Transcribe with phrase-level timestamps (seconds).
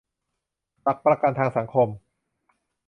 [0.81, 1.87] หลักประกันทางสังคม